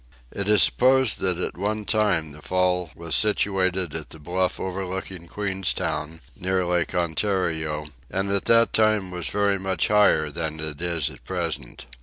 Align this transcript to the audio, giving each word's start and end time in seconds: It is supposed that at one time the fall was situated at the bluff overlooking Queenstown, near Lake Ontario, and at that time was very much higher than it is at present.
It 0.31 0.49
is 0.49 0.63
supposed 0.63 1.19
that 1.19 1.37
at 1.39 1.55
one 1.55 1.85
time 1.85 2.31
the 2.31 2.41
fall 2.41 2.89
was 2.95 3.13
situated 3.13 3.93
at 3.93 4.09
the 4.09 4.17
bluff 4.17 4.59
overlooking 4.59 5.27
Queenstown, 5.27 6.21
near 6.35 6.65
Lake 6.65 6.95
Ontario, 6.95 7.85
and 8.09 8.31
at 8.31 8.45
that 8.45 8.73
time 8.73 9.11
was 9.11 9.27
very 9.29 9.59
much 9.59 9.89
higher 9.89 10.31
than 10.31 10.59
it 10.59 10.81
is 10.81 11.11
at 11.11 11.23
present. 11.23 11.85